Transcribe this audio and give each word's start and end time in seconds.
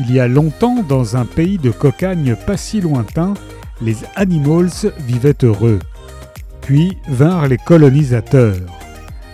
Il 0.00 0.12
y 0.12 0.20
a 0.20 0.28
longtemps, 0.28 0.84
dans 0.88 1.16
un 1.16 1.24
pays 1.24 1.58
de 1.58 1.72
cocagne 1.72 2.36
pas 2.46 2.56
si 2.56 2.80
lointain, 2.80 3.34
les 3.82 3.96
Animals 4.14 4.92
vivaient 5.06 5.34
heureux. 5.42 5.80
Puis 6.60 6.96
vinrent 7.08 7.48
les 7.48 7.56
colonisateurs. 7.56 8.60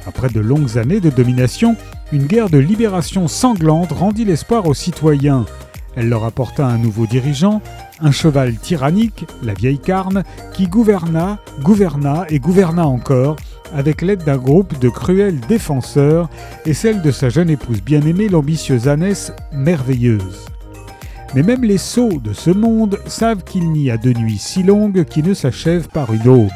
Après 0.06 0.28
de 0.28 0.40
longues 0.40 0.78
années 0.78 1.00
de 1.00 1.10
domination, 1.10 1.76
une 2.12 2.26
guerre 2.26 2.48
de 2.48 2.58
libération 2.58 3.28
sanglante 3.28 3.92
rendit 3.92 4.24
l'espoir 4.24 4.66
aux 4.66 4.74
citoyens. 4.74 5.44
Elle 5.96 6.08
leur 6.08 6.24
apporta 6.24 6.66
un 6.66 6.78
nouveau 6.78 7.06
dirigeant, 7.06 7.60
un 8.00 8.10
cheval 8.10 8.56
tyrannique, 8.56 9.26
la 9.42 9.52
vieille 9.52 9.78
carne, 9.78 10.24
qui 10.54 10.66
gouverna, 10.66 11.38
gouverna 11.62 12.24
et 12.30 12.38
gouverna 12.38 12.86
encore, 12.86 13.36
avec 13.74 14.00
l'aide 14.00 14.24
d'un 14.24 14.38
groupe 14.38 14.78
de 14.78 14.88
cruels 14.88 15.40
défenseurs 15.40 16.30
et 16.64 16.74
celle 16.74 17.02
de 17.02 17.10
sa 17.10 17.28
jeune 17.28 17.50
épouse 17.50 17.82
bien-aimée, 17.82 18.28
l'ambitieuse 18.28 18.88
Annès, 18.88 19.32
merveilleuse. 19.52 20.53
Mais 21.34 21.42
même 21.42 21.64
les 21.64 21.78
sots 21.78 22.20
de 22.22 22.32
ce 22.32 22.50
monde 22.50 23.00
savent 23.06 23.42
qu'il 23.42 23.70
n'y 23.72 23.90
a 23.90 23.96
de 23.96 24.12
nuit 24.12 24.38
si 24.38 24.62
longue 24.62 25.04
qui 25.04 25.22
ne 25.22 25.34
s'achève 25.34 25.88
par 25.88 26.12
une 26.12 26.28
aube. 26.28 26.50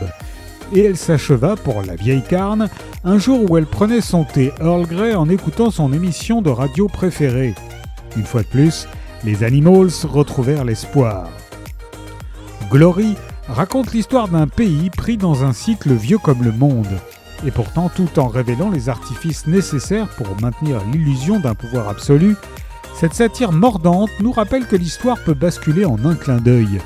Et 0.73 0.85
elle 0.85 0.97
s'acheva 0.97 1.57
pour 1.57 1.83
la 1.83 1.97
vieille 1.97 2.23
carne 2.23 2.69
un 3.03 3.19
jour 3.19 3.51
où 3.51 3.57
elle 3.57 3.67
prenait 3.67 4.01
son 4.01 4.25
thé 4.25 4.53
Earl 4.61 4.87
Grey 4.87 5.15
en 5.15 5.29
écoutant 5.29 5.71
son 5.71 5.93
émission 5.93 6.43
de 6.43 6.51
radio 6.51 6.87
préférée. 6.87 7.55
Une 8.17 8.25
fois 8.25 8.43
de 8.43 8.49
plus, 8.49 8.87
les 9.25 9.43
Animals 9.43 9.91
retrouvèrent 10.05 10.65
l'espoir. 10.65 11.29
Glory 12.71 13.17
raconte 13.49 13.93
l'histoire 13.93 14.29
d'un 14.29 14.47
pays 14.47 14.91
pris 14.91 15.17
dans 15.17 15.45
un 15.45 15.53
cycle 15.53 15.93
vieux 15.93 16.19
comme 16.19 16.45
le 16.45 16.53
monde, 16.53 17.01
et 17.47 17.51
pourtant 17.51 17.89
tout 17.89 18.19
en 18.19 18.29
révélant 18.29 18.71
les 18.71 18.89
artifices 18.89 19.47
nécessaires 19.47 20.09
pour 20.17 20.41
maintenir 20.41 20.81
l'illusion 20.93 21.41
d'un 21.41 21.55
pouvoir 21.55 21.89
absolu, 21.89 22.37
cette 22.99 23.15
satire 23.15 23.53
mordante 23.53 24.11
nous 24.19 24.33
rappelle 24.33 24.67
que 24.67 24.75
l'histoire 24.75 25.23
peut 25.25 25.35
basculer 25.35 25.85
en 25.85 26.05
un 26.05 26.17
clin 26.17 26.39
d'œil. 26.39 26.81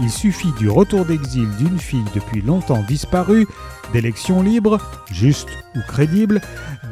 Il 0.00 0.10
suffit 0.10 0.52
du 0.52 0.68
retour 0.68 1.04
d'exil 1.04 1.48
d'une 1.56 1.80
fille 1.80 2.04
depuis 2.14 2.40
longtemps 2.40 2.84
disparue, 2.86 3.48
d'élections 3.92 4.42
libres, 4.42 4.78
justes 5.10 5.48
ou 5.74 5.80
crédibles, 5.88 6.40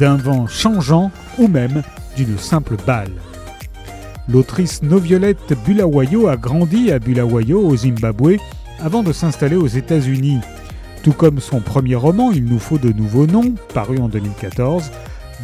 d'un 0.00 0.16
vent 0.16 0.48
changeant 0.48 1.12
ou 1.38 1.46
même 1.46 1.84
d'une 2.16 2.36
simple 2.36 2.76
balle. 2.84 3.12
L'autrice 4.28 4.82
Noviolette 4.82 5.54
Bulawayo 5.64 6.26
a 6.26 6.36
grandi 6.36 6.90
à 6.90 6.98
Bulawayo 6.98 7.60
au 7.60 7.76
Zimbabwe 7.76 8.38
avant 8.80 9.04
de 9.04 9.12
s'installer 9.12 9.56
aux 9.56 9.68
États-Unis. 9.68 10.40
Tout 11.04 11.12
comme 11.12 11.38
son 11.38 11.60
premier 11.60 11.94
roman 11.94 12.32
Il 12.32 12.46
nous 12.46 12.58
faut 12.58 12.78
de 12.78 12.90
nouveaux 12.90 13.26
noms, 13.26 13.54
paru 13.72 13.98
en 13.98 14.08
2014, 14.08 14.90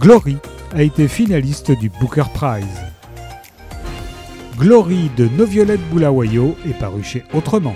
Glory 0.01 0.39
a 0.75 0.83
été 0.83 1.07
finaliste 1.07 1.71
du 1.71 1.91
Booker 1.91 2.25
Prize. 2.35 2.90
Glory 4.61 5.11
de 5.17 5.27
Noviolette 5.27 5.81
Bulawayo 5.91 6.55
est 6.69 6.79
paru 6.79 7.03
chez 7.03 7.25
Autrement. 7.33 7.75